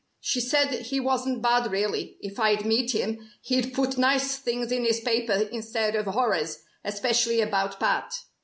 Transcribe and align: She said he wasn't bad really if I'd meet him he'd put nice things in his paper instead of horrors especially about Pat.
She 0.19 0.41
said 0.41 0.71
he 0.87 0.99
wasn't 0.99 1.43
bad 1.43 1.69
really 1.71 2.17
if 2.21 2.39
I'd 2.39 2.65
meet 2.65 2.95
him 2.95 3.29
he'd 3.43 3.71
put 3.75 3.99
nice 3.99 4.35
things 4.39 4.71
in 4.71 4.83
his 4.83 4.99
paper 4.99 5.47
instead 5.51 5.95
of 5.95 6.07
horrors 6.07 6.63
especially 6.83 7.39
about 7.39 7.79
Pat. 7.79 8.11